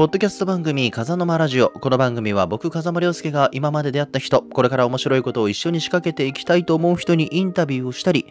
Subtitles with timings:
[0.00, 1.68] ポッドキャスト番組、風の間ラジオ。
[1.68, 8.24] この番組は僕、風間良介が今まで出会った人、これから面白いことを一緒に仕掛けていきたいと思う人にインタビューをしたり、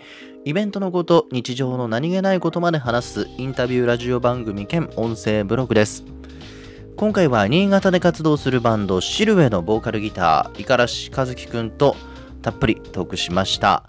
[0.46, 6.04] イベントのこと、日常の何気ないことまで話すインタビューラジオ番組兼音声ブログです。
[6.97, 11.96] 今回は新潟で活動するバンド、シルエのボーカルギター、五十嵐和樹くんと
[12.42, 13.83] たっぷりトークしました。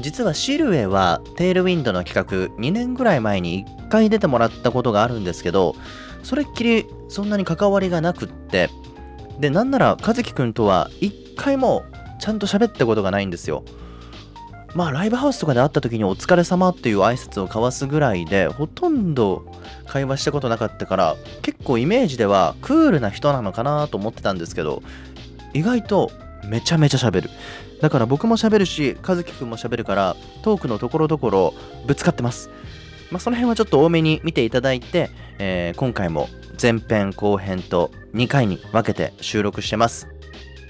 [0.00, 5.76] 実はシルエはテールウィンドの企画2年ぐらい前に1回出てもらったことがあるんですけど
[6.24, 8.70] それっきりそんなに関わりがなくって
[9.38, 11.84] でなんなら和樹くんとは1回も
[12.18, 13.64] ちゃんと喋ったことがないんですよ。
[14.74, 19.46] まあライブハウスとかで会った時にお疲れ様っていう挨拶を交わすぐらいでほとんど
[19.86, 24.82] 会話したことなかったから結構イメージではクールな人なのかなと思ってたんですけど
[25.52, 26.10] 意外と
[26.48, 27.30] めちゃめちゃ喋る。
[27.80, 31.54] だから僕も喋るし和樹くんも喋るからトークのところどころ
[31.86, 32.50] ぶつかってます。
[33.10, 36.28] まあ、その辺はちょっと多めに見ていただいて、えー、今回も
[36.60, 40.08] 前編後編と2回に分けて収録してます。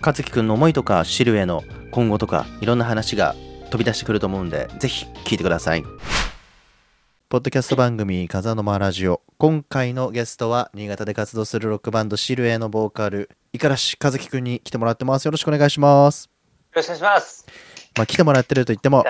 [0.05, 3.34] 和樹くんの思いとかシルエの今後とかいろんな話が
[3.70, 5.84] 飛び出してくると思うんでぜひ聞いてください。
[7.31, 9.23] ポッドキャスト番組風の間ラジオ。
[9.39, 15.25] 今回のゲストは新潟で活動するロックバンドシルエのボーカル五十嵐和樹くんに来てもらってます。
[15.25, 16.27] よろしくお願いします。
[16.27, 16.30] よ
[16.77, 17.47] ろしくお願いします。
[17.97, 19.05] まあ、来てもらってると言っても、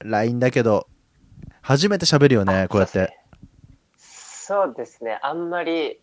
[0.00, 0.86] LINE だけど、
[1.62, 3.16] 初めて喋るよね、こうやって。
[3.96, 6.00] そうですね、あんまり、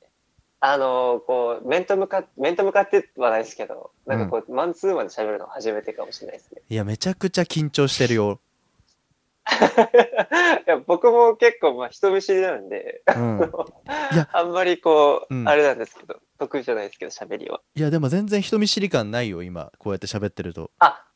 [0.60, 6.62] あのこう面と向かって面と向かってはないですけどなんかこう、うん、マンツーマンで喋るの初めてかもしれないですね。
[6.68, 8.40] いやめちゃくちゃ緊張してるよ。
[9.48, 13.40] いや僕も結構まあ人見知りなんで、うん、
[14.14, 14.28] いや。
[14.34, 17.62] あんまりこう、うん、あれなんですけど得意じゃないですけど喋りは。
[17.76, 20.72] いやでも全然人見知り感ないよ今こうやって喋ってると。
[20.80, 21.07] あ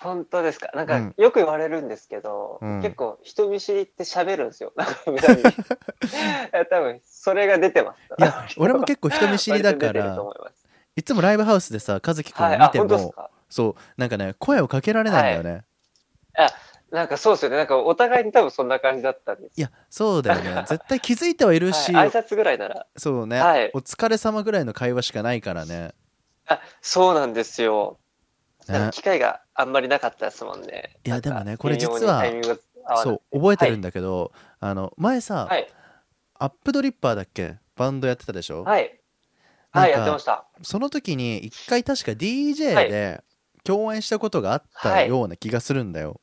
[0.00, 0.70] 本当ですか？
[0.74, 4.72] なんかよく言われるんですけど、うん、結構人見知りって喋るんですよ。
[4.78, 4.94] なんか
[6.70, 7.98] 多分それが出てます。
[8.18, 10.16] いや俺も結構人見知りだから
[10.96, 15.64] いつもライブハウスでさ和樹くん見ても、はい、そうなんかね声をかけられないんだよね、
[16.34, 16.50] はい、
[16.90, 17.56] なんかそうですよね。
[17.56, 19.52] なんかお互いに多分そんな感じだったんです。
[19.58, 20.64] いやそうだよね。
[20.68, 22.86] 絶対気づいてはいるし、はい、挨拶ぐらいなら。
[22.96, 25.92] そうね、はい、お疲れ様ぐらいの会話しかないからね。
[26.46, 27.98] あそうなんですよ
[28.68, 30.96] ね、機会があんまりなかったですもんね。
[31.04, 32.24] いやでもねこれ実は
[33.02, 35.68] そう覚えてるんだけど、はい、あの前さ、はい、
[36.34, 37.56] アップドリッパーだっけ？
[37.76, 38.64] バンドやってたでしょ？
[38.64, 38.98] はい。
[39.70, 40.46] はいやってました。
[40.62, 43.22] その時に一回確か DJ で
[43.64, 46.20] 共演したことがあったような気がするんだよ、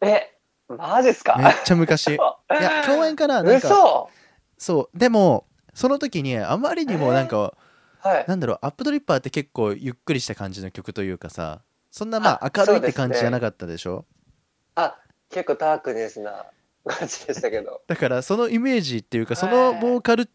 [0.00, 1.36] はい、えマジっすか？
[1.38, 2.08] めっちゃ昔。
[2.14, 2.18] い
[2.50, 3.68] や共演かななんか
[4.58, 7.67] そうでもその時にあまりにもなんか、えー
[8.00, 14.04] はい、なんだろうアップドリッパーって結構ゆっくりした感じの曲というかさそんなまあ明るいって感じじゃなかったでしょ？
[14.74, 14.96] あ
[15.30, 16.46] 結構ダークネスな
[16.84, 17.82] 感じでしたけど。
[17.88, 20.28] だからそのイメージっていうかそのボーカルっ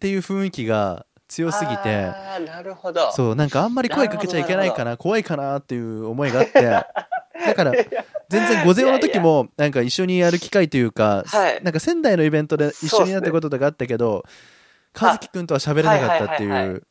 [0.00, 3.12] ていう雰囲気が強すぎてあなるほど。
[3.12, 6.62] そうなんかあんまり声かけちゃいけないかな怖いかなっていう思いがあって。
[7.46, 7.72] だから
[8.28, 11.24] 全然午前の時もなんか一緒にやる機会というか、
[11.62, 14.24] なんか仙台のイベントで一緒になったこととかあったけど、
[15.00, 16.82] 和樹くんとは喋れなかったっていう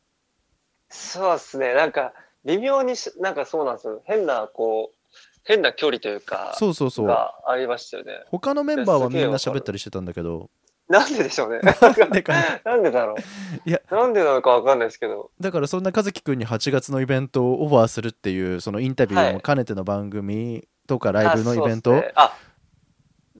[0.90, 1.74] そうですね。
[1.74, 2.12] なんか、
[2.44, 4.02] 微妙にし、なんかそうなんですよ。
[4.04, 4.98] 変な、こう、
[5.44, 7.06] 変な距離というか、そうそうそう。
[7.06, 8.24] がありましたよね。
[8.30, 10.50] 他のメンバーはみんな喋ったりしてたんだけど。
[10.88, 11.60] なんででしょうね。
[11.80, 12.34] なんでか
[12.64, 13.68] なんでだろう。
[13.68, 15.30] いや、なんでなのかわかんないですけど。
[15.38, 22.34] だからそんな和樹くんに8月のイベントをオファーするっていう、そのインタビューも兼ねての番組とかライブのイベント、あ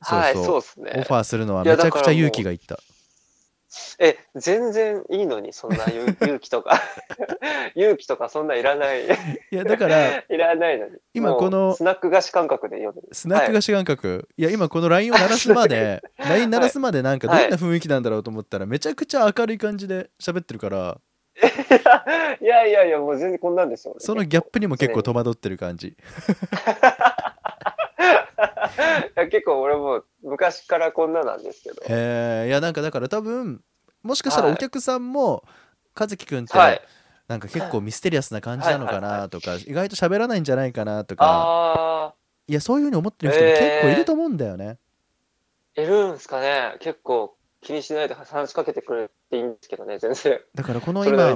[0.03, 1.01] そうそうそうですね。
[1.01, 2.79] オファーするのはめちゃくちゃ勇気がいった。
[3.99, 6.81] え、全然いいのに、そんな勇 気とか
[7.75, 9.05] 勇気とかそんないらない。
[9.05, 9.09] い
[9.51, 10.97] や、だから、 いらないのに。
[11.13, 13.03] 今この、スナック菓子感覚で読む。
[13.13, 20.99] スナック菓子感覚、はい、いや、今この LINE を鳴らすまで、LINE 鳴らすまでなんかどんな雰囲気なんだろうと思ったら、めちゃくちゃ明るい感じで喋ってるから、
[22.41, 25.97] いやいやいや、もう全然こんなんですよ、そのギャップにも結構戸惑ってる感じ。
[29.31, 31.77] 結構俺も昔からこんななんですけど。
[31.89, 33.63] えー、いやなんかだから多分
[34.03, 35.45] もしかしたらお客さんも、
[35.99, 36.57] 和樹くんって、
[37.27, 42.15] なんか結構ミステリアスな感じなのかなとか、意外と喋らないんじゃないかなとか。
[42.47, 44.79] いやそういうふうに思ってる人も結構いると思うんだよね。
[45.77, 46.77] いるんすかね。
[46.81, 50.41] 結構気にしないで話しかけてくれていいんですけどね全然。
[50.55, 51.31] だからこの今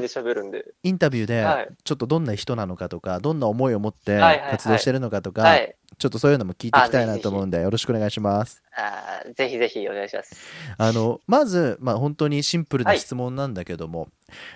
[0.83, 4.21] インタビューでちょっとどんな人なのかとかどんな思いを持って
[4.51, 5.57] 活動してるのかとか
[5.99, 8.63] ちょっとそういうのも聞いていきたいなと思うんでよろしくお願いします。
[8.77, 10.37] あぜひぜひお願いします。
[10.79, 14.09] あのまずまあ本当にシンプルな質問なんだけども、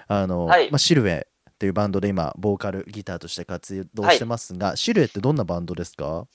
[0.06, 6.26] あの、まあ、シルエっていうバンドで今ボーカルギターとして活動してますが、シルエってどんなバンドですか？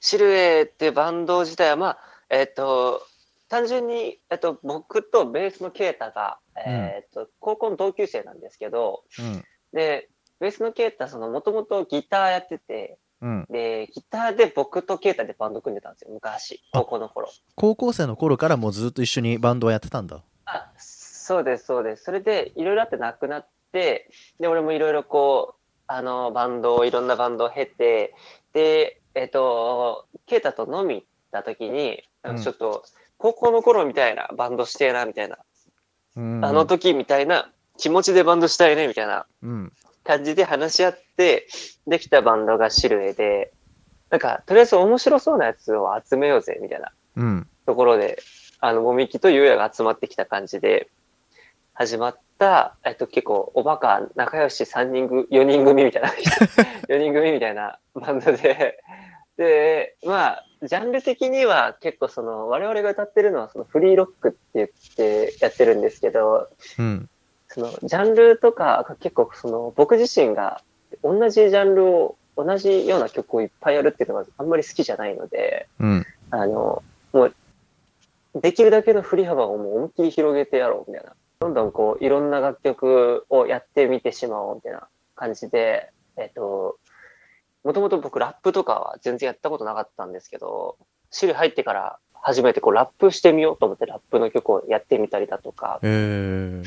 [0.00, 1.98] シルエってバンド自体はまあ
[2.28, 3.06] えっ、ー、と
[3.50, 9.44] 単純に、えっと、僕とベースのケイタが、えっと、高校の同級生なんですけど、うん。
[9.72, 10.08] で、
[10.38, 13.46] ベースのケイタ、その、もともとギターやってて、うん。
[13.50, 17.28] で、ギターで僕とケイタでバンド組んでたんですよ、昔、高校の頃。
[17.56, 20.22] 高校生の頃からもうずっと一緒にバンドをやってたんだ。
[20.44, 22.04] あ、そうです、そうです。
[22.04, 24.08] それで、いろいろあってなくなって、
[24.38, 28.14] で、俺もいろいろこう、あの、バンドを、いろんなバンドを経て、
[28.52, 32.04] で、えっと、ケイタと飲み行った時に、
[32.40, 32.84] ちょっと、
[33.20, 35.36] 高校の頃みたいなバンドしてえな、みたいな、
[36.16, 36.44] うん。
[36.44, 39.72] あの時みたいな気持ちでバンドしたいね、みたいなうん。
[40.04, 41.46] 感じで話し合って、
[41.86, 43.52] できたバンドがシルエで、
[44.08, 47.48] なんか、とりあえず面白そうなやつを集めようぜ、みたいなうん。
[47.66, 48.18] ところで、
[48.58, 50.88] あの、もみきとゆうやが集まってきた感じで、
[51.74, 56.08] 始まった、えっと、結構、おバカ、仲良し3人組、4人組みたいな、
[56.88, 58.82] 4人組みたいなバンドで、
[59.40, 67.08] で、まあ、ジャンル的には結構その、我々が歌ってるのはそのフリーロックって言ってやってるんですけど、うん。
[67.48, 70.60] その、ジャンルとかが結構その、僕自身が
[71.02, 76.06] 同じジャンルを、同じような曲をいっぱいやるっていうのがあんまり好きじゃないので、うん。
[76.30, 76.82] あの、
[77.14, 77.34] もう、
[78.34, 81.14] できるだけの振り幅をもう思いっきり広げてやろうみたいな。
[81.40, 84.86] どんどんこう、いろんな楽曲をやってみてしまおうみたいな
[85.16, 86.76] 感じで、えっと、
[87.64, 90.76] もともと僕ラップとかは全然やったことなかったんですけど、
[91.10, 96.64] シル入ってから初めてこうラップしてみようと思ってラップの曲をやってみたりだとか、えー。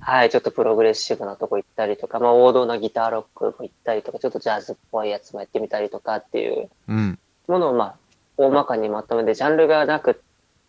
[0.00, 7.18] はい、ちょっとプログレッシブなとこ行ったりとか、まあ王道なギターロックも行ったりとか、ちょっとジャズっぽいやつもやってみたりとかっていううん。
[7.48, 7.96] ものをまあ
[8.36, 10.14] 大まかにまとめて、ジャンルがなくっ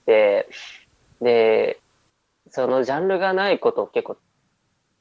[0.06, 0.50] て、
[1.22, 1.80] で、
[2.50, 4.18] そのジャンルがないことを結構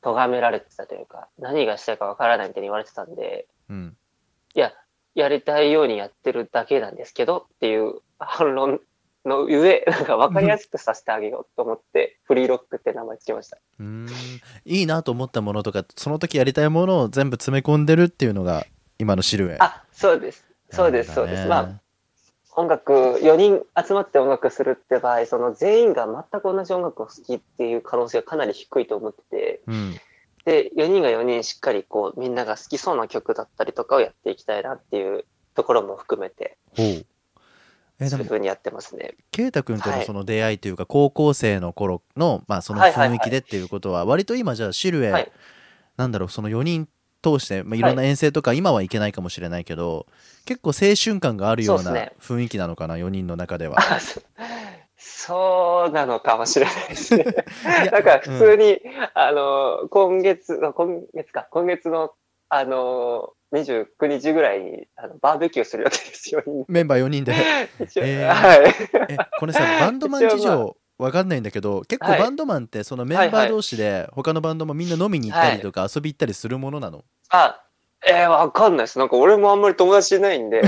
[0.02, 3.96] 咎められてたというか、何がしたいかわからないみたいに言われてたんで、うん。
[4.54, 4.72] いや、
[5.14, 8.80] やりたいようにやってるだけなんですけどっていう反論
[9.24, 13.58] の上、 なんか分かりやすくさせてあげようと思って、フリーロックって名前つけました。
[13.78, 14.06] うーん。
[14.64, 18.66] いいなと思ったものとか、その時やりたいものを全部詰め込んでるっていうのが、
[18.98, 19.56] 今のシルエ。
[19.60, 20.44] あ、そうです。
[20.70, 21.46] そうです、そうです。
[21.46, 21.80] まあ、
[22.56, 30.00] 音楽、4人集まって音楽するって場合、その全員が全く同じ音楽を好きっていう可能性がかなり低いと思ってて、うん。
[30.48, 36.56] で、4人が4人しっかりこう、みんなが好きそうな曲だったりとかをやっていきたいなっていうところも含めて。
[36.78, 37.04] え、
[37.98, 39.14] でも、そういうふうにやってますね。
[39.30, 45.32] ケイタ君とのはいその出会いというか、高校生の頃の、まあ、そのはいはいはい雰囲気でっていうことは、割と今じゃあシルエ、はい
[45.98, 46.88] なんだろう、その4人
[47.22, 50.06] 通して、まあ、いろんな遠征とか、今はいけないかもしれないけど、
[50.46, 53.76] 結構青春感があるような雰囲気なのかな、4人の中では。
[54.98, 57.24] あそそうなのかもしれないですね。
[57.64, 58.80] やなんか普通に、
[59.14, 62.12] あの、今月、今月か、今月の、
[62.48, 66.42] あの、29日ぐらいにあのバーベキューする予定ですよ。
[66.68, 67.32] メンバー4人で。
[67.96, 68.74] えーはい。
[69.08, 77.04] え、これさ、バンドマン事情、わかんないんだけど、結構はいバンドマンって、そのメンバー同士で、他のバンドもみんな飲みに行ったりとか、遊び行ったりするものなの？
[77.30, 77.62] あ、
[78.06, 78.98] えー、わかんないです。
[78.98, 80.62] なんか俺もあんまり友達いないんで、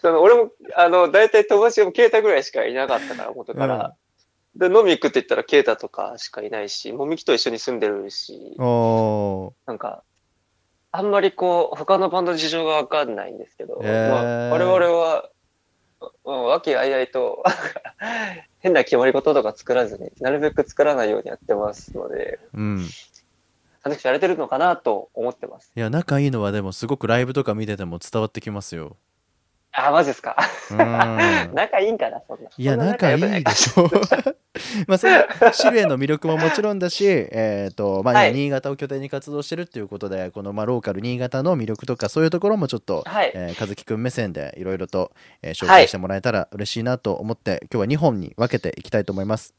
[0.00, 3.94] その俺も、あの、大体友達もケイタぐらいしかいなかったから、元から。
[4.56, 8.56] で、飲み行くって言ったらケイタとかしかいないし、もみきと一緒に住んでるし。
[9.66, 10.02] なんか、
[10.90, 15.30] あんまりこう、他のバンドの事情がわかんないんですけど、へーまあ、我々は、
[16.24, 17.44] うん、和気あいあいと、
[18.60, 22.88] 変な決まり事とか作らずに、なるべく作らないようにやってますので、うん。
[23.84, 25.72] 楽しくやれてるのかなと思ってます。
[25.76, 28.96] いや、仲いいのはでも、すごくライブとか見てても伝わってきますよ。
[29.86, 30.36] あ、マジですか？
[30.70, 30.78] うん。
[31.54, 32.50] 仲いいんかな、そんな。
[32.56, 33.88] いや、仲いいでしょ。
[34.88, 43.32] まあ、それシルエの魅力ももちろんだし、 えっ、と、まあ、今はい新潟を拠点に活動してるっていうことで、この、まあ、ローカル新潟の魅力とか、そういうところもちょっと、はい。
[43.34, 49.54] えー、和樹くん目線でいろいろと、えー紹介してもらえたら嬉しいなと思って、今日は2本に分けていきたいと思います。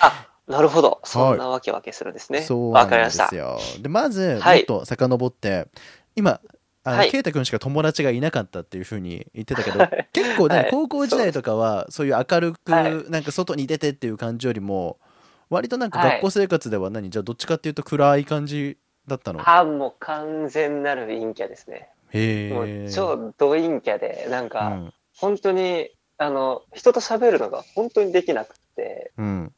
[0.00, 1.00] あ、なるほど。
[1.04, 2.42] そんなわけわけするんですね。
[2.42, 3.36] そうなんわかりましたです。
[3.36, 3.58] よ。
[3.80, 5.66] で、まず、もはいっと遡って、
[6.16, 6.40] 今、
[6.84, 9.78] あの、はいケイタ君しか友達がいなかったっていうふうに言ってたけど、
[10.12, 14.98] 結構、でもはい高校時代とかは、そういう明るく、はいなんか外に出てっていう感じよりも、
[15.48, 18.76] 割となんかはい学校生活では何、じゃあどっちかっていうと暗い感じ
[19.06, 19.40] だったの？
[19.48, 21.88] あ、もう完全なる陰キャですね。
[22.10, 22.90] へえ。
[22.90, 24.92] 超ド陰キャで、なんか、うん。
[25.16, 29.52] 本当に、あの、人と喋るのが本当にできなくて、うん。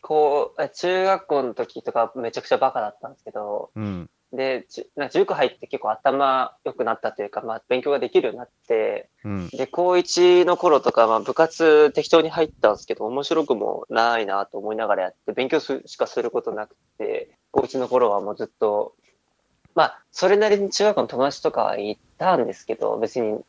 [0.00, 4.10] こう、中学校の時とかめちゃくちゃバカだったんですけど、うん。
[4.32, 9.48] で、じな塾入って結構頭良くなったというか、まあ勉強ができるようになって、うん。
[9.48, 18.94] で、高1の頃とか、まあ部活適当に入ったんですけど、面白くもないなと思いながらやって、勉強すしかすることなくて、高1の頃はもうずっと、
[19.74, 23.40] まあ、それなりに中学校の友達とかはいたんですけど、別に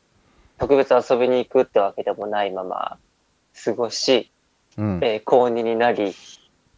[0.58, 2.98] 特別遊びに行くってわけでもないまま
[3.64, 4.32] 過ごし、
[4.78, 5.00] うん。
[5.04, 6.14] えー高2になり、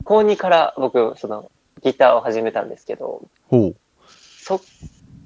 [0.03, 1.49] 高2から僕、その、
[1.81, 3.21] ギターを始めたんですけど。
[4.43, 4.61] そっ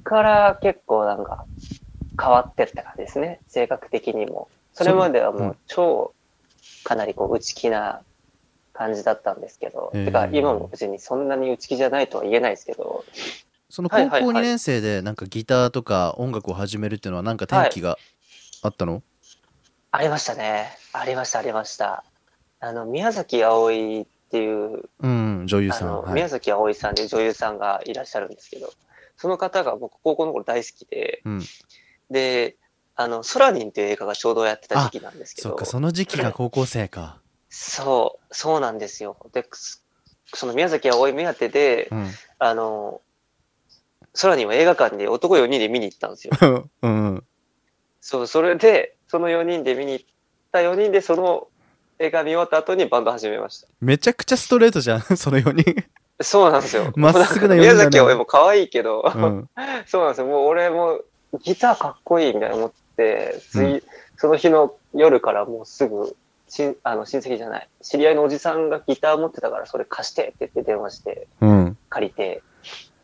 [0.04, 1.46] から結構なんか、
[2.20, 3.40] 変わってった感じですね。
[3.48, 4.48] 性格的にも。
[4.74, 6.14] それまではもう超、
[6.84, 8.02] かなりこう、内気な
[8.74, 13.04] 感じだったんですけど、てか、今も別にそんなに内気じゃないとは言えないですけど、
[13.70, 17.98] その高校はいはいはい2年生でなんかギターとか音楽を始めるっていうのはなんか転機が
[18.62, 19.02] あったの、
[19.92, 20.70] ありましたね。
[20.94, 22.04] ありました、ありました。
[22.60, 26.02] あの、宮崎葵っていう、うん、女優さん。
[26.04, 28.72] はい宮崎葵さんで女優さんがいらっしゃるんですけど、
[29.18, 31.42] その方が僕高校の頃大好きで、うん。
[32.10, 32.56] で、
[32.96, 37.20] あの、ソラニンっていう映画がちょうどやってた時期なんですけど、そっか、その時期が高校生か。
[37.50, 39.18] そう、そうなんですよ。
[39.34, 39.82] で、そ
[40.34, 42.12] その宮崎葵目当てで、うん。
[42.40, 43.02] あの、
[44.14, 46.34] ソラニンは映画館で男4人で見に行ったんですよ。
[46.82, 47.24] うんうん。
[48.02, 50.06] そう、それで、その4人で見に行っ
[50.52, 51.48] た4人で、その
[52.00, 53.68] 映画見終わった後にバンド始めました。
[53.80, 55.84] めちゃくちゃストレートじゃん、 その4人。
[56.22, 56.92] そうなんですよ。
[56.96, 59.50] まっすぐなもう4人だねんか宮崎葵も可愛いけど、うん。
[59.86, 60.28] そうなんですよ。
[60.28, 61.02] もう俺も
[61.42, 63.84] ギターかっこいいみたいな思って、ついうん
[64.18, 66.16] その日の夜からもうすぐ、
[66.50, 71.78] しんあの親戚じゃない、知り合いのおじさんがギター持ってたからそれ貸してって言って電話してうん。
[71.90, 72.42] 借りて、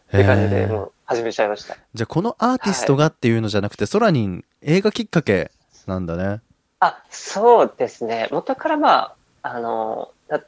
[0.08, 1.78] って感じでもう始めちゃいました。
[1.94, 5.52] じゃあこのアーティストがっていうのじゃなくて、ソラニン映画きっかけ
[5.86, 6.42] なんだね。
[6.80, 8.28] あ、そうですね。
[8.32, 10.42] 元からまあ、あの、だ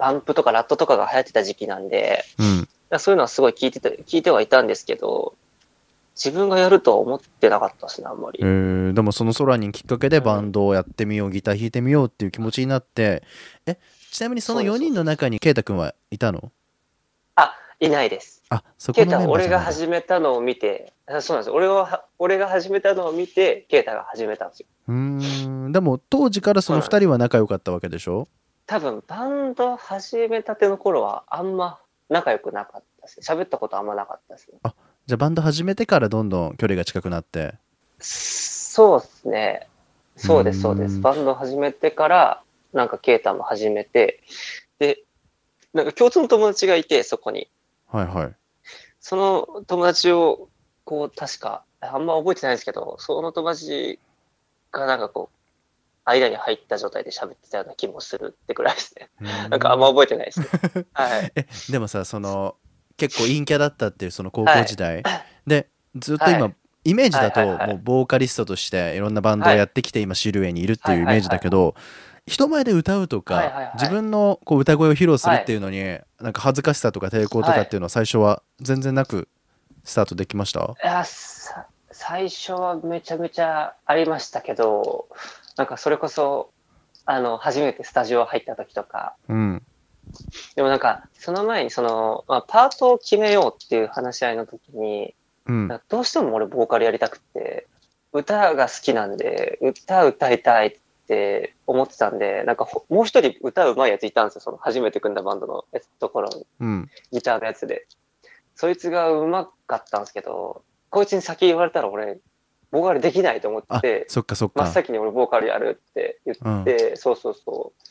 [0.00, 2.98] バンプとかラットとかが流行ってた時期なんで、うん。
[2.98, 5.34] そういうのはすごい聞いてて、聞いてはいたんですけど、
[6.16, 8.44] 自分がやるとは思ってなかったですね、あんまりえ。
[8.44, 13.22] ー、でもそのソラニンきっかけでバンドをやってみよう、ギター弾いてみようっていう気持ちになって、
[13.66, 13.78] え、
[14.10, 16.50] ちなみにその4人の中にケイタ君はいたの？
[17.36, 18.42] あ、いないです。
[18.48, 21.54] あ、そこケイタのメン俺が始めたのを見て、あそうなんですよ。
[21.54, 24.66] 俺は、俺が始めたのを見て、ケイタが始めたんですよ。
[24.88, 24.94] うー
[25.68, 25.72] ん。
[25.72, 28.26] でも当時からその2人は仲良かったわけでしょ？
[28.70, 33.18] 多分、バンド始めたての頃は、あんま仲良くなかったです。
[33.20, 34.60] 喋ったことあんまなかったですね。
[35.06, 37.54] じゃあバンド始めてからどんどん距離が近くなって。
[37.98, 39.68] そうですね。
[40.14, 41.00] そうです、そうでうんす。
[41.00, 44.22] バンド始めてから、なんかケイタも始めて、
[44.78, 45.02] で、
[45.74, 47.50] なんか共通の友達がいて、そこに。
[47.88, 48.36] はいはい。
[49.00, 50.48] その友達を、
[50.84, 53.98] こう、確か、あんま覚えてないんですけど、その友達
[54.70, 55.39] がなんかこう、
[56.10, 59.10] 間に入った状態で喋ってたような気もするってくらいですね。
[59.48, 60.46] なんかあんま覚えてないですね。
[60.92, 61.32] はい。
[61.34, 62.56] えでもさその
[62.96, 65.02] 結構陰キャだったっていうその高校時代、
[65.46, 66.54] でずっと今、はい。
[66.82, 71.74] イメージだとはいはいはいもうボーカリストとしていろんなバンドをやってきて今シルエにいるっていうイメージだけど
[72.26, 73.70] 人前で歌うとか、はいはいはい。
[73.74, 75.82] 自分のこう歌声を披露するっていうのに、
[76.20, 79.28] なんか恥ずかしさとか抵抗とかっていうのは最初は全然なく
[79.84, 85.08] スタートできました、いや、さ最初はめちゃめちゃありましたけど、
[85.60, 86.52] なんかそれこそ、
[87.04, 89.62] あの、初めてスタジオ入った時とか、うん。
[90.56, 95.14] でもなんか、その前にその、まあ、パートを決めようっていう話し合いの時に、
[95.44, 95.80] うん。
[95.90, 97.66] どうしても俺ボーカルやりたくって、
[98.14, 100.76] 歌が好きなんで、歌歌いたいっ
[101.08, 106.46] て思ってたんで、なんかほもう一人歌うまいやついたんですよ、その初めて組んだバンドのやつところに。
[106.60, 106.90] うん。
[107.12, 107.86] ギターのやつで。
[108.54, 112.18] そいつがうまかったんですけど、こいつに先言われたら俺、
[112.70, 117.86] ボーカルできないと思あって、そっかそっ真っか先に俺ボーカルやるって言って、そうそうそう。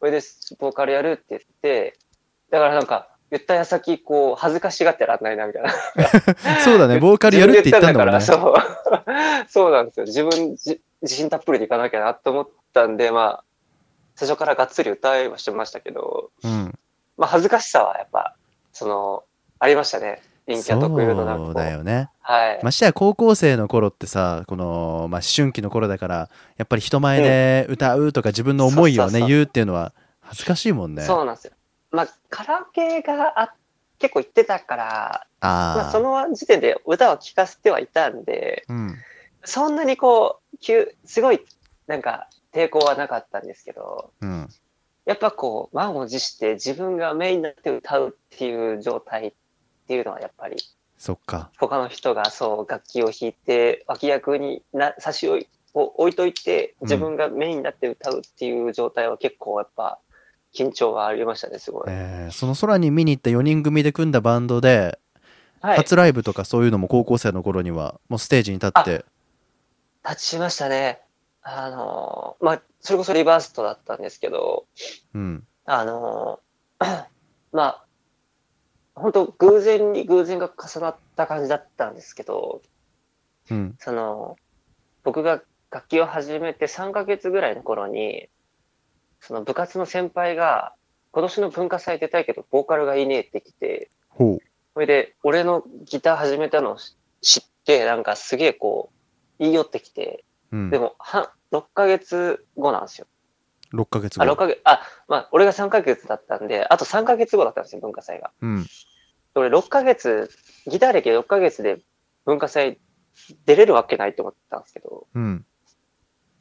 [0.00, 0.20] それで、
[0.58, 1.98] ボーカルやるって言って、
[2.50, 5.70] だからなんか、言った矢先、こう、恥ずかしがってらんないな、みたいな。
[6.62, 8.54] そうだねボーカルやるって言ったんだから、そう。
[9.48, 10.06] そうなんですよ。
[10.06, 13.44] 自分、じ自信たっぷりでいかなきゃなと思ったんで、まあ、
[14.16, 16.78] 最初からがっつり歌いはしてましたけど、うん
[17.16, 18.36] まあ、恥ずかしさはやっぱ、
[18.72, 19.24] その、
[19.58, 20.22] ありましたね。
[20.46, 21.54] 陰キャ特有のなんかこそう。
[21.54, 22.60] だよねはい。
[22.62, 31.02] ましてや高校生の頃ってさこの、まあ、思春期の頃だからやっぱり人前で歌うとか自分の思いをね言うっていうのは恥ずかしいもんね。
[31.02, 31.52] そうなんですよ。
[31.90, 33.54] まあ、カラオケがあ
[33.98, 38.96] 結構行ってたから、まあ、ああその時点で歌を聴かせてはいたんで、うん。
[39.44, 41.40] そんなにこう、急、すごい、
[41.86, 44.48] なんか、抵抗はなかったんですけど、うん。
[45.04, 49.32] やっぱこう、満を持して自分がメインになって歌うっていう状態っ
[49.86, 50.56] ていうのはやっぱり、
[50.98, 59.98] そっか他の人がそう、楽器を弾いて、脇役にな差し置いを置いといて、自分がメインになって歌うっていう状態は結構やっぱ、
[60.54, 61.84] 緊張はありましたね、すごい。
[61.88, 64.98] えーその空に見に行った4人組で組んだバンドで、
[65.60, 65.76] はい。
[65.78, 69.04] 初ライブとかそういうのも高校生の頃にはもうステージに立って
[70.06, 71.00] 立ちましたね。
[71.42, 74.66] あのーまあ、それこそリバーストだったんですけど、
[75.14, 77.06] うんあのー
[77.52, 77.84] まあ、
[78.94, 82.62] 本当偶然に偶然が重なった感じだったんですけど、
[83.50, 84.36] うんその、
[85.02, 88.28] 僕が楽器を始めて3ヶ月ぐらいの頃に、
[89.20, 90.74] その部活の先輩が、
[91.12, 94.40] 今年の文化祭出たいけど、ボーカルがいねえってきて、ほ
[94.80, 96.76] れで、俺のギター始めたのを
[97.20, 98.90] 知って、なんかすげえこ
[99.38, 100.78] う、言い寄ってきて、うんで。
[100.78, 103.06] も、は6ヶ月後なんですよ。
[103.74, 104.36] 6ヶ月あ、6後。
[104.36, 108.30] ヶ月、あ、まあ、俺が3ヶ月だったんで、あと3ヶ月後だったんですよ、文化祭が。
[108.40, 108.66] うん。
[109.34, 110.30] 俺6ヶ月、
[110.66, 111.80] ギター歴6ヶ月で
[112.24, 112.78] 文化祭
[113.46, 115.44] 出れるわけないと思ったんですけど、うん。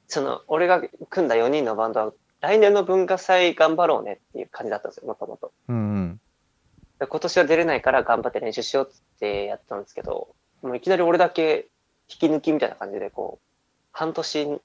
[0.07, 5.53] その、俺が組んだ4人のバンドは、来年の文化祭頑張ろうねっていう感じだったんですよ、もともと。
[5.69, 6.21] うんうん。
[6.99, 11.67] で今年は出れないから頑張って練習しようってやったんですけど、もういきなり俺だけ
[12.09, 13.47] 引き抜きみたいな感じで、こう、
[13.91, 14.61] 半年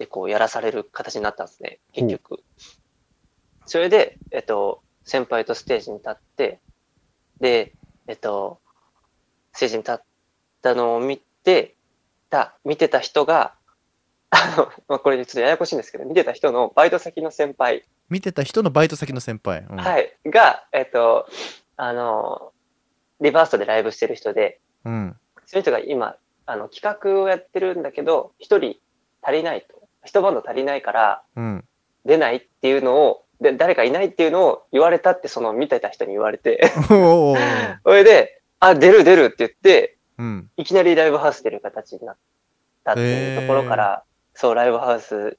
[0.00, 2.42] でこうやらされる形になったんですね、結局。
[3.66, 6.58] それで、えっと、先輩とステージに立って、
[7.38, 7.74] で、
[8.06, 8.60] えっと、
[9.52, 10.00] ステージに立っ
[10.62, 11.74] たのを見て
[12.30, 13.52] た、見てた人が、
[14.30, 19.66] あの、まあ、これちょっとややこしいんですけど、見てた人のバイト先の先輩見てた人のバイト先の先輩。
[19.68, 20.16] うん、はい。
[20.24, 21.28] が、えっと、
[21.76, 22.54] あの、
[23.20, 25.16] リバーストでライブしてる人で、うん。
[25.44, 26.16] その人が今、
[26.46, 28.76] あの、企画をやってるんだけど、一人
[29.20, 29.79] 足りないと。
[30.04, 31.64] 一バンド足りないからうん。
[32.04, 37.36] 出ないっていうのを、で、誰かいないっていうのを言われたって、その見てた人に言われて、 そ
[37.86, 40.50] れで、あ、出る出るって言って、うん。
[40.56, 42.16] いきなりライブハウス出る形になっ
[42.84, 44.04] たっていうところから、
[44.34, 45.38] そう、ライブハウス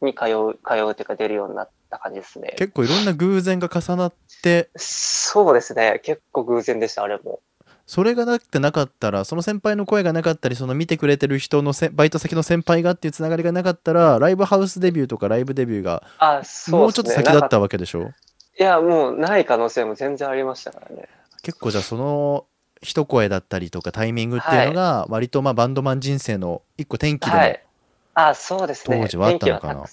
[0.00, 2.54] に通う、通うっていうか出るようになった感じですね。
[2.56, 6.00] 結構いろんな偶然が重なって、そうですね。
[6.04, 7.40] 結構偶然でした、あれも。
[7.90, 16.04] それがなってなかったら、その先輩の声がなかったり、その見てくれてる人のせバイト先の先輩がっていうつながりがなかったら、ライブハウスデビューとかライブデビューが
[16.68, 18.12] もうちょっと先だったわけでしょ？
[18.60, 21.08] いや、もうない可能性も全然ありましたからね。
[21.42, 22.46] 結構じゃあその
[22.80, 27.60] 一声だったりとかタイミングっていうのが割とまあバンドマン人生の一個転機でも、はい。
[28.14, 29.00] あ、そうですね。
[29.00, 29.82] 当時はあったのかな？
[29.82, 29.92] 天気はた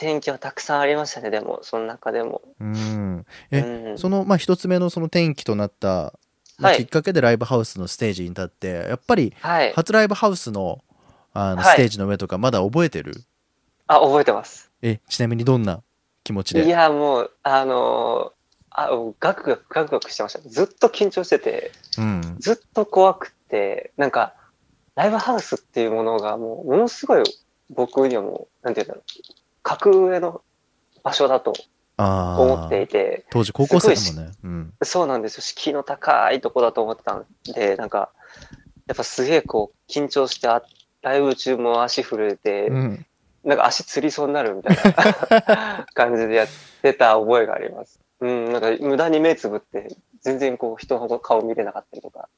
[0.00, 2.40] さん天気はたくさんありましたね、でも、その中でも。
[2.58, 6.14] うんえうん、そのまあ一つ目のその転機となった、
[6.76, 9.72] きっかけでライブハウスのステージに立ってやっぱりはい。
[9.72, 10.82] 初ライブハウスの
[11.32, 13.12] あのはいステージの上とかまだ覚えてる、
[13.86, 14.70] あ、覚えてます。
[14.82, 15.82] えちなみにどんな
[16.24, 16.64] 気持ちで？
[16.66, 18.38] いや、もう、あのー
[18.70, 20.40] あ、ガクガクガクガクしてました。
[20.40, 24.34] ずっと緊張してて、うんずっと怖くって、なんか、
[24.94, 27.22] ライブハウスっていうものがもう、ものすごい
[27.70, 29.04] 僕にはもう、なんていうんだろう、
[29.62, 30.42] 格上の
[31.02, 31.52] 場所だと
[31.98, 35.42] 思っていて、当時高校生だもんねうんそうなんですよ。
[35.42, 38.10] 敷居の高いとこだと思ってたんで、なんか、
[38.86, 40.62] やっぱすげえこう、緊張して、あ
[41.02, 43.06] ライブ中も足震えて、うん
[43.44, 44.76] なんか足つりそうになるみたい
[45.46, 46.48] な 感じでやっ
[46.82, 47.98] てた覚えがあります。
[48.20, 52.28] うん、なんか無駄に目つぶって、全然こう人の顔見れなかったりとか。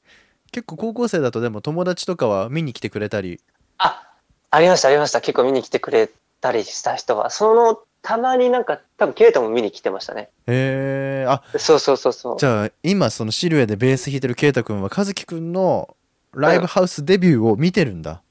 [0.51, 3.41] 結構高校生だとでも友達とかは見に来てくれたり？
[3.77, 4.03] あ、
[4.51, 5.21] ありました、ありました。
[5.21, 10.29] 結構見に来てくれたりした人は、その、たまになんか、多分ケイタも見に来てましたね。
[10.47, 12.37] へえあそうそうそうそう。
[12.39, 15.95] じゃあ今そのシルエでベース弾いてるケイタ君は和樹君の
[16.33, 18.21] ライブハウスデビューを見てるんだ、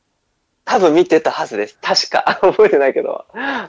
[0.64, 1.78] 多分見てたはずです。
[1.83, 2.38] 確か。
[2.42, 3.24] 覚えてないけど。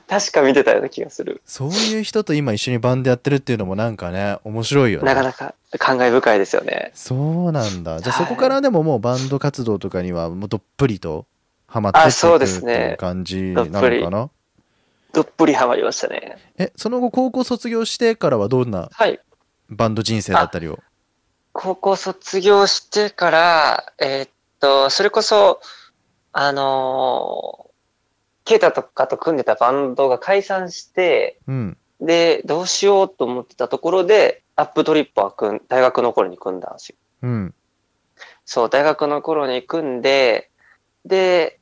[0.07, 1.41] 確か見てたような気がする。
[1.45, 6.91] そういう人と今一緒にバンドやってるっていうのもなんかね面白いよねなかなか感慨深いですよね。
[6.93, 11.25] そうなんだじゃあはいそこからでももうバンド活動とかにはもうどっぷりと
[11.65, 14.29] ハマっていくっていう感じなのかな？
[15.13, 16.38] どっぷりハマりましたね。
[16.58, 19.19] えその後高校卒業してからはどんなはい。
[19.69, 20.80] バンド人生だったりを？
[21.54, 25.60] 高校卒業してから、えーっと、それこそ、
[26.32, 27.71] あのー
[28.43, 36.95] ケイタとかと組んでたバンドが解散して、うんで、どうしようと思ってたところで、アップトリッパー組ん、大学の頃に組んだんですよ。
[37.21, 37.54] うん
[38.43, 40.50] そう、大学の頃に組んで、
[41.06, 41.60] で、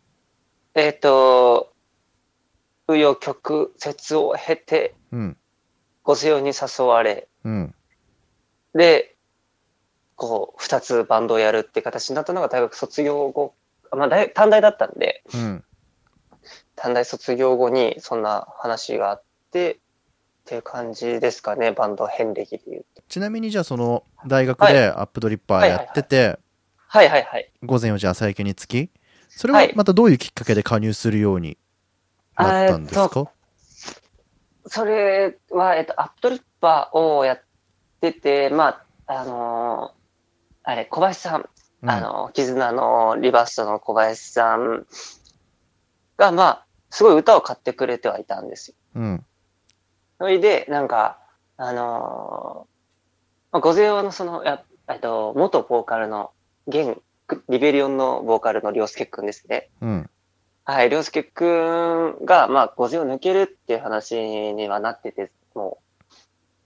[0.74, 1.74] えーっと、
[2.90, 5.38] 紆余曲折を経て、うん。
[6.04, 7.76] ごせよに誘われ、うん。
[8.74, 9.16] で、
[10.16, 13.54] こう、二つバンドをやるって形になったのが大学卒業後、
[13.92, 15.64] あまあ大、短大だったんで、うん。
[16.76, 19.78] 短大卒業後にそんな話があって、っ
[20.46, 23.04] ていう感じですかね、バンド遍歴で言うと。
[23.08, 26.40] ちなみにじゃあその大学でアップドリッパーやってて、
[26.88, 27.52] はいはいはい。
[27.64, 28.90] 午前4時朝焼けにつき？
[29.30, 31.60] それはまたどういうきっかけで加入するように
[32.44, 33.32] なったんですか、
[34.66, 37.42] それは、えっと、アップトリッパーをやっ
[38.02, 40.00] てて、まあ、あのー
[40.64, 41.50] あれ、小林さん、
[41.82, 44.86] うんあの、絆のリバーストの小林さん
[46.18, 48.76] が、まあ、すごい歌を買ってくれてはいたんですよ。
[48.96, 49.26] うん
[50.20, 51.18] それで、なんか、
[51.56, 56.32] あのーまあ、ゴゼオのその、やえっと、元ボーカルの、
[56.68, 57.02] 現、
[57.48, 59.70] リベリオンのボーカルの涼介くんですね。
[59.82, 60.10] うん
[60.70, 61.46] はい、りょうすけく
[62.22, 65.80] んが、まあ、50を抜けるっていう話にはなってて、も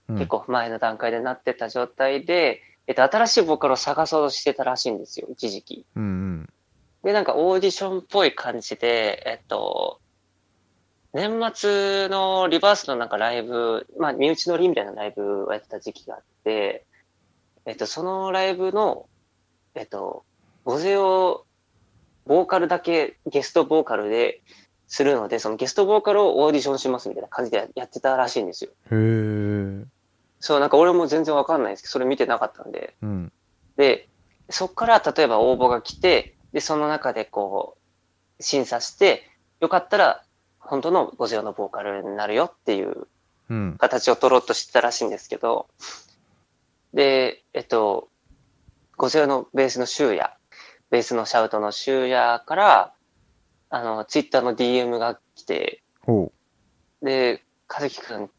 [0.08, 5.86] う、うん結構前の段階でなってた状態で、えっと、新しいボーカルを探そうとしてたらしいんですよ、一時期。
[5.96, 6.48] うんうん
[7.04, 10.00] で、なんかオーディションっぽい感じで、えっと、
[11.12, 16.84] 年末のリバースのなんかライブ、まあ、身内乗りみたいなライブをやってた時期があって、
[17.66, 19.06] えっと、そのライブの、
[19.74, 20.24] えっと、
[20.64, 21.44] ゴゼを、
[22.26, 24.42] ボーカルだけゲストボーカルで
[24.86, 28.70] するので、そのゲストボーカルをオーディションしますみたいな感じでやってたらしいんですよ。
[28.70, 29.84] へえ
[30.40, 32.94] そう、なんか俺も全然わかんないんですけど、それ見てなかったんで。
[33.02, 33.32] うん。
[33.76, 34.08] で、
[34.50, 37.76] そこから例えば応募が来て、で、その中でこ
[38.38, 39.22] う、審査して、
[39.60, 40.22] よかったら、
[40.58, 43.06] 本当のゴゼオのボーカルになるよっていう
[43.50, 43.76] うん。
[43.78, 45.66] 形を取ろうとしてたらしいんですけど、
[46.92, 48.08] で、えっと、
[48.96, 50.36] ゴゼオのベースのシュウヤ、
[50.94, 52.92] ベースのシャウトのシュウヤから、
[53.68, 56.30] あの、ツイッターの DM が来て、ほ
[57.02, 58.30] で、和樹くん、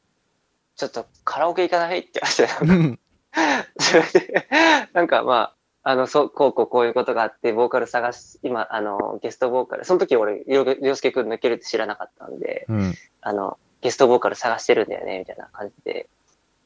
[0.77, 1.99] ちょっとカラオケ行かない？
[1.99, 4.47] って言われて、
[4.93, 12.93] なんかまあ、あの、そう、こうこうこういうことがあって、ボーカル探し、今、あの、ゲストボーカル、その時俺、りょうすけくん抜けるって知らなかったんで、うん。
[13.19, 16.07] あの、ゲストボーカル探してるんだよね、みたいな感じで、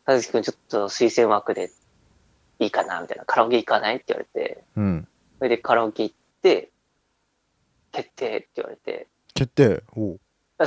[0.06, 1.72] 和樹くんちょっと推薦枠で
[2.60, 3.96] いいかな、みたいな、カラオケ行かない？
[3.96, 5.08] って言われて、うん
[5.40, 6.70] それでカラオケ行って、
[7.92, 9.84] 決定って言われて、決定？
[9.88, 10.18] ほ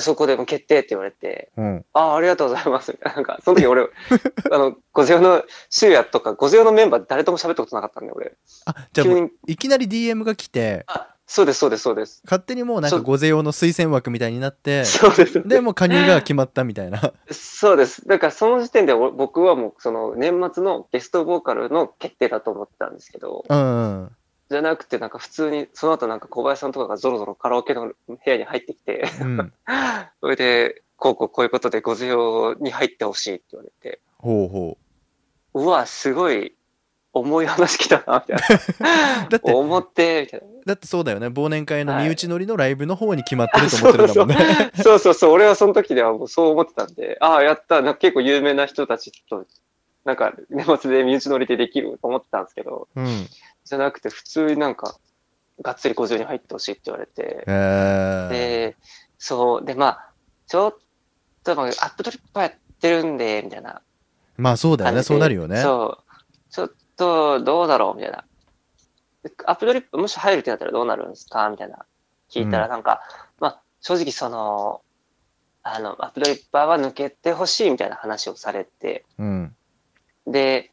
[0.00, 2.98] そこでも決定って言われて、ううんああ、ありがとうございます。
[3.04, 3.82] ななんか、その時俺、
[4.50, 8.34] あの、ゴゼオの、シュウヤとか、ゴゼオのメンバー誰とも喋ったことなかったんで、俺。
[8.64, 12.22] あじゃあ急に、いきなり DM が来てあ、そうです、そうです、そうです。
[12.24, 15.46] 勝手にもうなんかそう御勢用の推薦枠みたいになってそうです。
[15.46, 18.06] でもう加入が決まったみたいな そうです。
[18.06, 24.16] だからその時点で俺僕はもうその年末のゲストボーカルの決定だと思ってたんですけど、うんうん
[24.50, 29.52] じゃなくてなんか普通に、その後なんか小林さんとかがゾロゾロカラオケの部屋に入ってきて、うん。
[30.20, 34.78] それで、こうこうこういうことでご需要に入ってほしいって言われて、ほうほ
[35.54, 35.66] う。
[35.66, 36.54] わ、すごい
[37.12, 39.26] 重い話来たな、みたいな。
[39.28, 40.46] だって思って、みたいな。
[40.46, 41.26] うだってそうだよね。
[41.26, 42.04] 忘年会のはい。
[42.04, 44.70] 身内乗りのライブの方に決まってると思ってるんだもんね。
[44.82, 49.44] そうそうそう、俺はその時ではもうそう思ってたんで、ああ、やった、なんか結構有名な人たちと、
[50.04, 53.26] なんか年末で身内乗りでできると思ってたんですけど、うん
[53.72, 54.98] じゃなくて普通になんか、
[55.62, 58.76] がっつり50に入ってほしいって言われて、へえで、
[59.18, 60.10] そう、で、まあ、
[60.46, 60.76] ちょっ
[61.42, 63.80] と、まあ、アップトリップやってるんで、みたいな
[64.36, 65.02] まあそうだよね。
[65.02, 66.50] そうなるよねそう。
[66.50, 68.24] ちょっと、どうだろうみたいな。
[69.46, 71.86] アップドリップ、もし入るってなったらどうなるんですかみたいな。
[72.28, 73.00] 聞いたら、うんなんか、
[73.40, 74.82] まあ、正直その、
[75.62, 79.56] あの、アップドリッパーは抜けてほしいみたいな話をされて、うん
[80.26, 80.72] で、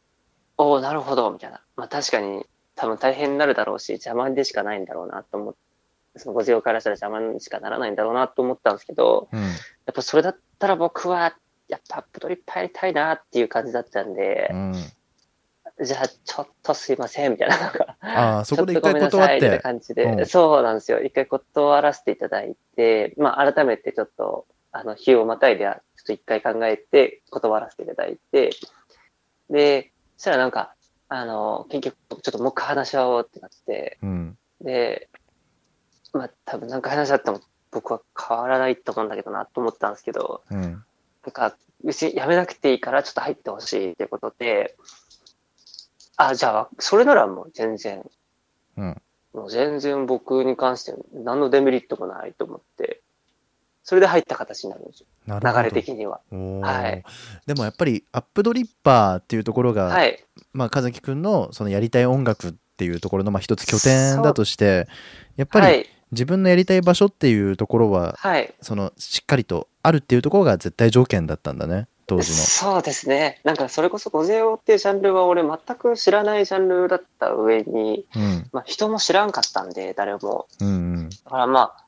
[0.57, 1.61] おおなるほど、みたいな。
[1.75, 2.45] まあ確かに、
[2.79, 9.47] 多分大変になるだろうし、邪魔でしかないんだろうなと思って、そのご事情からしたら邪魔にしかならないんだろうなと思ったんですけど、うんや
[9.91, 11.35] っぱそれだったら僕は、
[11.67, 14.73] やっぱアップドリップ入りたいなっていう感じだったんでう、ん
[15.81, 17.57] じゃあちょっとすいません、みたいな。
[17.57, 21.01] なんかああそこで一回ちょっとごめんな断ってさいみたいな感じで、うんそうなんですよ。
[21.01, 28.51] 一回断らせていただいて、まあ改めてちょっと、あの、日をまたいで、ちょっと一回考えて断らせていただいて、
[29.49, 30.75] で、そしたらなんか、
[31.09, 34.37] あの、結局、ちょっともう一回話し合おうってなって、うん。
[34.61, 35.09] で、
[36.13, 37.41] まあ多分何回話し合っても
[37.71, 40.61] 僕は変わらないと思うんだけどなと思ったんですけど、うん。
[40.61, 40.83] なん
[41.31, 44.75] か、別にやめなくていいからちょっと入ってほしいってことで、
[46.17, 48.05] あ、じゃあ、それならもう全然、
[48.77, 49.01] うん。
[49.33, 53.01] もう全然僕に関して何のデメリットもないと思って、
[53.89, 55.07] それで入った形になるんですよ。
[55.27, 56.21] 流れ的には。
[56.31, 57.03] はい
[57.47, 60.23] でもやっぱりアップドリッパーっていうところが、はい。
[60.53, 64.87] まあ和樹くんのそのやりたい音楽っていうところのまあ一つ拠点だとして
[65.37, 65.89] やっぱりはい。
[66.11, 68.53] 自分のやりたい場所っていうところははい。
[68.61, 72.37] そのしっかりとあるっていうところが絶対条件だったんだね当時の。
[72.37, 73.41] そうですね。
[73.43, 80.47] なんかそれこそゴゼオっていうジャンルは俺全く知らないジャンルだった上に、うんまあ人も知らんかったんで、誰も。
[80.59, 80.71] うんう
[81.01, 81.85] んだからまあ、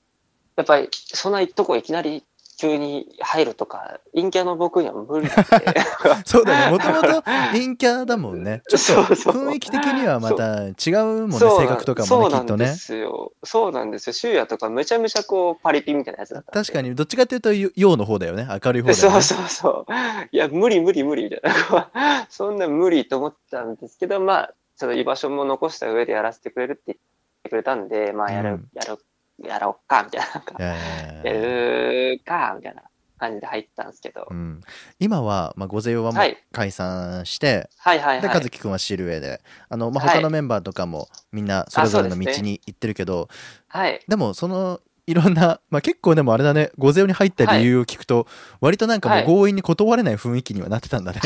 [0.56, 2.24] やっぱりそんなとこいきなり
[2.62, 5.82] 急に入るとか、陰キャの僕には無理なんで。
[6.26, 13.32] そうだねもともと陰キャだもんねちょっとそうそう雰囲気的にはまた違うもんねそう性格とかそうなんでもねきっとねすよ。
[13.44, 14.14] そうなんですよ。
[14.14, 16.68] シュウヤとかめちゃめちゃこうパリピみたいなやつだったんで。
[16.68, 19.94] 確かにどっちかっていうと陽の方だよね明るい方だよねそうそうそう。
[20.32, 22.28] いや、無理無理無理みたいな。
[22.30, 26.98] そんな無理と思ったんですけど、まあ、ちょっと居場所も残した上でやらせてくれるって言っ
[27.44, 29.00] てくれたんで、まあ、やる、うんやる、
[29.48, 30.34] やろうか、みたいな。
[30.34, 32.84] なんかいやるか、みたいな
[33.22, 34.28] 感じで入ったんですけど。
[34.30, 34.62] うん、
[35.00, 38.44] 今は、まあ、御勢はもうはい解散して、はいはいで和はい。
[38.50, 43.30] 樹くんはシルエであの、まあ、はい他のメンバーとかもみんなそれぞれの道に行ってるけど、
[43.68, 44.04] はい。
[44.08, 48.28] でもそのいろんな、まあ、結構でもあれだね御勢に入った理由を聞くと、
[48.60, 51.20] 割となんかもう強引に断れない雰囲気にはなってたんだね。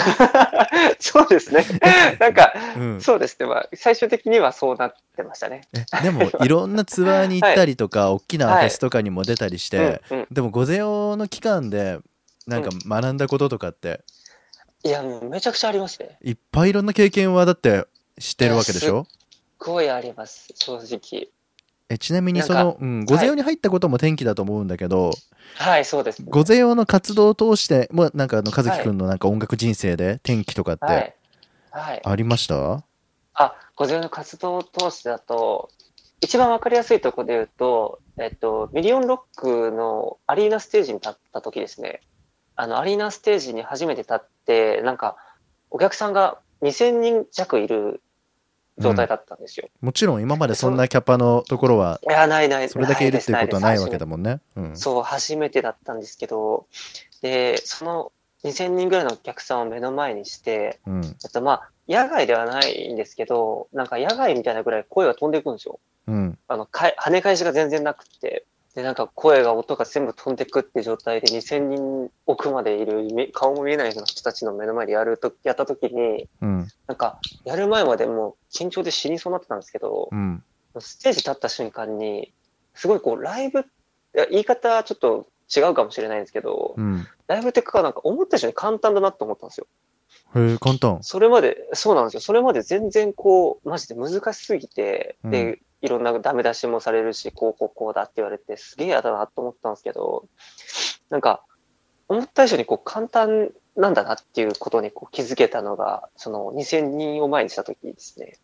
[1.00, 1.66] そうですね。
[2.20, 3.46] なんか、うん、そうですね。
[3.46, 5.62] まあ、最終的にはそうなってましたね。
[5.74, 12.00] えでもいろんなツアーに行ったりとか、 大きなフェスとかにも出たりして、うんうん、でも御勢用の期間で
[12.48, 14.04] なんか学んだこととかって？
[14.84, 16.18] いや、もうめちゃくちゃありますね。
[16.24, 17.86] いっぱいいろんな経験はだって
[18.20, 19.06] 知ってるわけでしょ？
[19.06, 21.30] すっごいあります、正直。
[21.90, 25.12] えちなみにその、うん、御勢用に入ったことも転機だと思うんだけど、
[25.56, 26.28] はい、そうです、ね。
[26.30, 31.16] 御勢用の活動を通してもうなんかあの和樹くんのなんか音楽人生で転機とかってはい。
[31.76, 32.02] はい。
[32.06, 32.86] ありました、
[33.34, 35.70] あ、ご自分の活動を通してだと、
[36.22, 42.02] 一番わかりやすいところで言うと、えっと、ミリオンロックのアリーナステージに立った時ですね。
[42.56, 45.18] あの、アリーナステージに初めて立って、なんか、
[45.70, 48.02] お客さんが2000人弱いる
[48.78, 49.70] 状態だったんですよ。
[49.82, 52.70] もちろん今までそんなキャパのところはいや、ないない。
[52.70, 54.40] それだけいるっていうことはないわけだももんね。
[54.56, 56.68] うん、そう、初めてだったんですけど、
[57.22, 58.12] で、その
[58.44, 65.80] 2000人ぐらいのお客さんを目の前にして、うん、えっと、まあ、野外ではないんですけど、なんか野外みたいなぐらい声が飛んでいくんですよ。
[66.08, 80.44] うん、あの、かい跳ね返しが全然なくて、で、なんか声が、音が全部飛んでくって状態で2000人奥までいる、め顔も見えないような人たちの目の前でやると、やった時に、うん、なんか、やる前までもう緊張で死にそうになってたんですけど、うん、
[80.78, 82.34] ステージ立った瞬間に、
[82.74, 83.64] すごいこう、ライブ、い
[84.14, 87.08] や言い方はちょっと違うかもしれないんですけど、うん。
[87.28, 89.68] ライブってか、なんか思った以上に簡単だなと思ったんですよ。
[90.36, 91.00] へえ、簡単。
[91.02, 92.20] それまで、そうなんですよ。
[92.20, 100.28] それまで全然こう、マジで難しすぎて、うんで、いろんなダメ出しもされるし、こうこうこうだって言われて、すげえ嫌だなと思ったんですけど、
[101.10, 101.44] なんか、
[102.08, 108.38] 思った以上にこう簡単なんだなっていうことにこう気づけたのが、その2000人を前にした時ですね。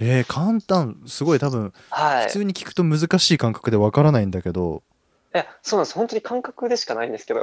[0.00, 1.02] えー、簡単。
[1.06, 2.26] すごい多分、はい。
[2.26, 4.82] 普通に聞くと難しい感覚でわからないんだけど、
[5.34, 5.96] いや、そうなんです。
[5.96, 7.40] 本当に感覚でしかないんですけど、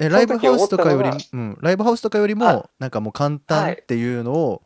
[0.00, 4.62] え、ライブハウスとかよりうん、ライブハウスとかよりもは、なんかもう簡単っていうのを、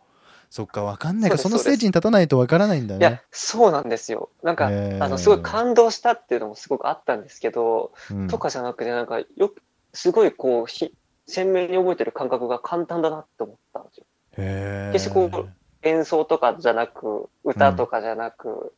[0.54, 4.28] そっか、わかんないか、そのステージに立たないとわからないんだたのがいやね。、そうなんですよ。
[4.44, 9.56] なんか、へーあの、すごい感動したっていうのもすごくあったんですけど、うんとかじゃなくて、なんか、よく、
[9.92, 10.94] すごいこう、ひ
[11.26, 14.04] 鮮明に覚えてる感覚が簡単だなって思ったんですよ。
[14.36, 15.48] へー決してこう
[15.82, 18.74] 演奏とかじゃなく、歌とかじゃなく、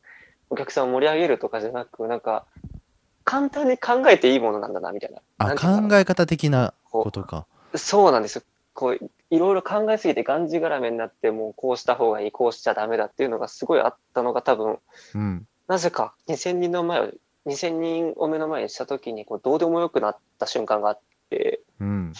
[0.49, 2.47] お客さんを盛り上げるとかじゃなく、なんか、
[3.23, 5.21] 簡単に考えていいものなんだな、みたいな。
[5.37, 7.45] あ、考え方的なことか。
[7.75, 8.41] そうなんですよ。
[8.77, 14.77] こう、いろいろ考えすぎてがんじがらめになって、もうこうした方がいい、こうしちゃダメだっていうのがすごいあったのが多分、
[15.15, 15.47] うん。
[15.67, 17.11] なぜか2000人の前を、
[17.47, 20.99] 2000人を目の前にした時に、こう、どうでもよくなった瞬間があっ
[21.31, 22.13] て、うん。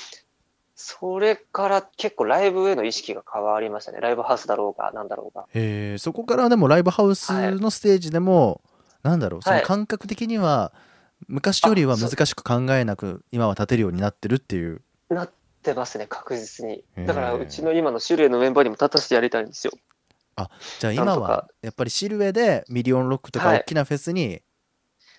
[0.73, 3.99] それから結構ライブへの意識が変わりましたね。
[4.01, 5.45] ライブハウスだろうが、なんだろうが。
[5.53, 8.61] えーそこからでもライブハウスのステージでも、
[9.03, 10.73] なんだろう、そのはい感覚的には、
[11.27, 14.81] 昔よりは難しく考えなく、今は立てるようになってるっていう。
[15.09, 15.31] なっ
[15.67, 16.83] てますね、確実に。
[17.05, 19.73] だから、うちの今の種類のメンバーにも立たせてやりたいんですよ。
[20.79, 24.41] じゃあ今はか、やっぱりシルエでミリオンロックとかはい大きなフェスに、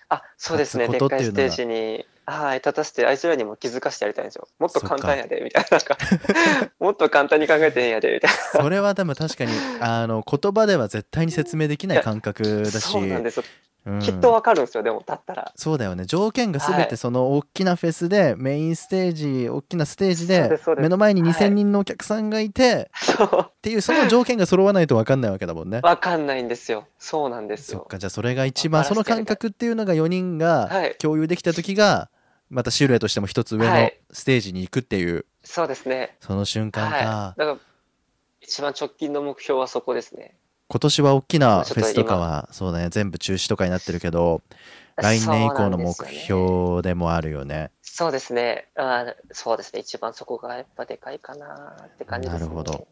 [0.07, 4.47] あ、そうですね、でっかいステージに、はい、立たせて、あいつらにも気づかせてやりたいんですよ。
[4.59, 5.77] もっと簡単やで、みたいな。
[5.77, 5.97] なんか
[6.79, 12.61] もっと簡単に考えてへんやで、みたいそれはでも確かに、あの、言葉では絶対に説明できない感覚な。
[12.63, 13.41] だし、 そうなんです
[14.01, 15.51] きっとわかるんですよ、でも、立ったら。
[15.55, 23.29] そうだよね条件が全はいてその大きなフェスで、メインステージ大きなステージで目の前にはい2000人のお客さんがいて、そう。
[23.41, 25.79] っていうその条件が揃わないと分かんないわけだもんね。
[25.83, 26.87] わかんないんですよ。
[26.97, 27.79] そうなんですよ。
[27.79, 32.09] そっかじゃあそれが一番その感覚っていうのが4人がはい共有できた時が
[32.49, 36.15] またシルエとしても一つ上のはいステージに行くっていうそうですね。
[36.19, 37.39] その瞬間か、はい。
[37.39, 37.57] だから、
[38.41, 40.35] 一番直近の目標はそこですね。
[40.71, 44.43] 今年は大きなフェスとかはそうだね全部中止とかになってるけど
[45.01, 47.71] 来年以降の目標でもあるよね。
[47.81, 48.67] そうですね。
[48.75, 49.81] あそうですね。
[49.81, 52.45] 一番そこがやっぱでかいかなって感じですね。
[52.45, 52.87] なるほど。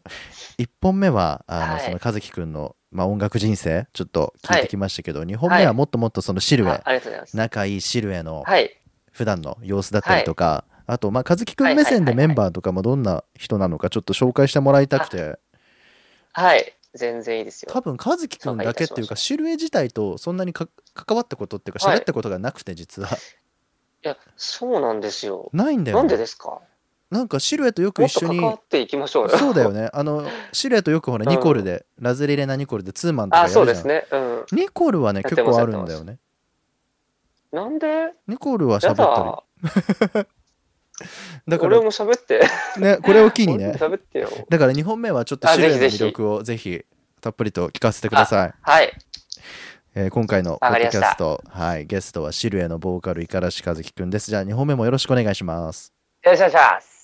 [0.58, 7.36] 1本目はあの、はいその和樹くんの、まあ、音楽人生ちょっと聞いてきましたけど、2本目はもっともっとそのシルエ、あありがとうございます。
[7.36, 8.74] 仲いいシルエのはい。
[9.12, 15.38] 普段の様子だったりとか、あと、まあ、和樹くん目線でメンバーとかもどんな人なのかちょっと紹介してもらいたくて
[16.32, 16.77] はい。
[16.94, 17.70] 全然いいですよ。
[17.72, 23.12] 多分和樹くんだけっていうかシルエ自体とそんなにか関わったことっていうかはい喋ったことがなくて実は、い
[24.02, 25.50] や、そうなんですよ。
[25.52, 26.60] ないんだよ、ね、なんでですか？
[27.10, 29.38] なんかシルエとよくもっと一緒に関わっていきましょうよ。
[29.38, 34.06] そうだよねあのシルエとよくほらうんニコルで、ラズリレナニコルでツーマンとかやあ、るじゃんそうですね。
[34.10, 34.44] うん。
[34.52, 36.18] ニコルはね結構あるんだよね
[37.50, 38.12] なんで？
[38.26, 40.22] ニコルはや喋っただ。
[40.22, 40.26] り
[41.46, 42.40] だから俺も喋って。
[42.78, 44.28] ねこれを機にね喋ってよ。
[44.48, 46.82] だから2本目はちょっとあシルエの魅力をぜひ
[47.20, 48.92] たっぷりと聞かせてくださいはい。
[49.94, 54.30] えー今回のポッドキャスト、はい、ゲストはシルエのボーカル五十嵐和樹くんです。
[54.30, 55.92] じゃあ2本目もよろしくお願いします。
[56.22, 56.97] よろしくお願いします。